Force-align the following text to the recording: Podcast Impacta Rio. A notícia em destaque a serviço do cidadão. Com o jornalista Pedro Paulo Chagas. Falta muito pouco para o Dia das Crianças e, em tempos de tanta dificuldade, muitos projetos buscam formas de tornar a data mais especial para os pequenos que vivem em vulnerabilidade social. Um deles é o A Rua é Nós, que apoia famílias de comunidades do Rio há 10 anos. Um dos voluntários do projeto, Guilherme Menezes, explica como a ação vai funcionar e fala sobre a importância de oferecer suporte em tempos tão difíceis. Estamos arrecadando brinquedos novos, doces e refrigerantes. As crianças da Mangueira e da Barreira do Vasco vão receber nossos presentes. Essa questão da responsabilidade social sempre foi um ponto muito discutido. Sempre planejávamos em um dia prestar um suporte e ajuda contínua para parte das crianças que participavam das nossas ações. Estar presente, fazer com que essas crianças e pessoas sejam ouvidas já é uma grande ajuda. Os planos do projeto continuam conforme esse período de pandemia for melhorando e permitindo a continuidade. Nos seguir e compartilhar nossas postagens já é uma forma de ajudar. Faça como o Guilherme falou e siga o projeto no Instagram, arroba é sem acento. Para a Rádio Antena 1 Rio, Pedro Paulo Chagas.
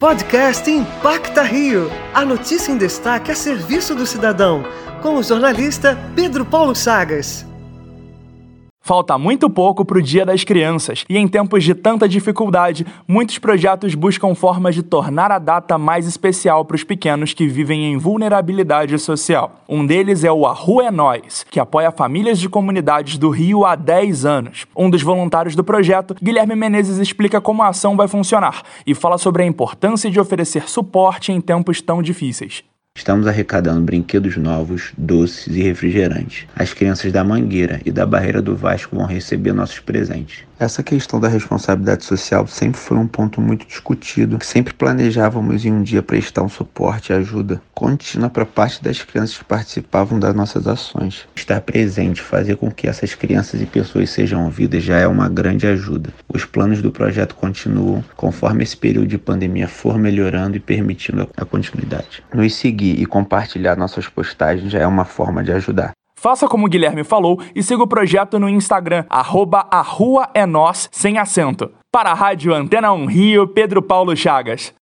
Podcast 0.00 0.70
Impacta 0.70 1.42
Rio. 1.42 1.90
A 2.14 2.24
notícia 2.24 2.70
em 2.70 2.78
destaque 2.78 3.32
a 3.32 3.34
serviço 3.34 3.96
do 3.96 4.06
cidadão. 4.06 4.62
Com 5.02 5.16
o 5.16 5.24
jornalista 5.24 5.98
Pedro 6.14 6.44
Paulo 6.44 6.72
Chagas. 6.72 7.47
Falta 8.88 9.18
muito 9.18 9.50
pouco 9.50 9.84
para 9.84 9.98
o 9.98 10.02
Dia 10.02 10.24
das 10.24 10.44
Crianças 10.44 11.04
e, 11.10 11.18
em 11.18 11.28
tempos 11.28 11.62
de 11.62 11.74
tanta 11.74 12.08
dificuldade, 12.08 12.86
muitos 13.06 13.38
projetos 13.38 13.94
buscam 13.94 14.34
formas 14.34 14.74
de 14.74 14.82
tornar 14.82 15.30
a 15.30 15.38
data 15.38 15.76
mais 15.76 16.06
especial 16.06 16.64
para 16.64 16.74
os 16.74 16.84
pequenos 16.84 17.34
que 17.34 17.46
vivem 17.46 17.84
em 17.84 17.98
vulnerabilidade 17.98 18.98
social. 18.98 19.62
Um 19.68 19.84
deles 19.84 20.24
é 20.24 20.32
o 20.32 20.46
A 20.46 20.54
Rua 20.54 20.86
é 20.86 20.90
Nós, 20.90 21.44
que 21.50 21.60
apoia 21.60 21.92
famílias 21.92 22.38
de 22.38 22.48
comunidades 22.48 23.18
do 23.18 23.28
Rio 23.28 23.66
há 23.66 23.74
10 23.74 24.24
anos. 24.24 24.64
Um 24.74 24.88
dos 24.88 25.02
voluntários 25.02 25.54
do 25.54 25.62
projeto, 25.62 26.16
Guilherme 26.22 26.56
Menezes, 26.56 26.96
explica 26.96 27.42
como 27.42 27.62
a 27.62 27.68
ação 27.68 27.94
vai 27.94 28.08
funcionar 28.08 28.62
e 28.86 28.94
fala 28.94 29.18
sobre 29.18 29.42
a 29.42 29.46
importância 29.46 30.10
de 30.10 30.18
oferecer 30.18 30.66
suporte 30.66 31.30
em 31.30 31.42
tempos 31.42 31.82
tão 31.82 32.02
difíceis. 32.02 32.64
Estamos 32.98 33.28
arrecadando 33.28 33.80
brinquedos 33.82 34.36
novos, 34.36 34.92
doces 34.98 35.54
e 35.54 35.62
refrigerantes. 35.62 36.48
As 36.56 36.74
crianças 36.74 37.12
da 37.12 37.22
Mangueira 37.22 37.80
e 37.84 37.92
da 37.92 38.04
Barreira 38.04 38.42
do 38.42 38.56
Vasco 38.56 38.96
vão 38.96 39.06
receber 39.06 39.52
nossos 39.52 39.78
presentes. 39.78 40.40
Essa 40.58 40.82
questão 40.82 41.20
da 41.20 41.28
responsabilidade 41.28 42.04
social 42.04 42.44
sempre 42.48 42.80
foi 42.80 42.96
um 42.96 43.06
ponto 43.06 43.40
muito 43.40 43.64
discutido. 43.64 44.36
Sempre 44.42 44.74
planejávamos 44.74 45.64
em 45.64 45.70
um 45.70 45.84
dia 45.84 46.02
prestar 46.02 46.42
um 46.42 46.48
suporte 46.48 47.12
e 47.12 47.14
ajuda 47.14 47.62
contínua 47.72 48.28
para 48.28 48.44
parte 48.44 48.82
das 48.82 49.00
crianças 49.00 49.38
que 49.38 49.44
participavam 49.44 50.18
das 50.18 50.34
nossas 50.34 50.66
ações. 50.66 51.28
Estar 51.36 51.60
presente, 51.60 52.20
fazer 52.20 52.56
com 52.56 52.68
que 52.72 52.88
essas 52.88 53.14
crianças 53.14 53.62
e 53.62 53.66
pessoas 53.66 54.10
sejam 54.10 54.44
ouvidas 54.44 54.82
já 54.82 54.98
é 54.98 55.06
uma 55.06 55.28
grande 55.28 55.68
ajuda. 55.68 56.12
Os 56.28 56.44
planos 56.44 56.82
do 56.82 56.90
projeto 56.90 57.36
continuam 57.36 58.04
conforme 58.16 58.64
esse 58.64 58.76
período 58.76 59.06
de 59.06 59.18
pandemia 59.18 59.68
for 59.68 59.96
melhorando 59.96 60.56
e 60.56 60.60
permitindo 60.60 61.30
a 61.36 61.44
continuidade. 61.44 62.24
Nos 62.34 62.56
seguir 62.56 62.87
e 62.92 63.06
compartilhar 63.06 63.76
nossas 63.76 64.08
postagens 64.08 64.70
já 64.70 64.80
é 64.80 64.86
uma 64.86 65.04
forma 65.04 65.42
de 65.42 65.52
ajudar. 65.52 65.92
Faça 66.20 66.48
como 66.48 66.66
o 66.66 66.68
Guilherme 66.68 67.04
falou 67.04 67.40
e 67.54 67.62
siga 67.62 67.82
o 67.82 67.86
projeto 67.86 68.40
no 68.40 68.48
Instagram, 68.48 69.04
arroba 69.08 69.68
é 70.34 70.44
sem 70.90 71.16
acento. 71.16 71.70
Para 71.92 72.10
a 72.10 72.14
Rádio 72.14 72.52
Antena 72.52 72.92
1 72.92 73.06
Rio, 73.06 73.46
Pedro 73.46 73.80
Paulo 73.80 74.16
Chagas. 74.16 74.74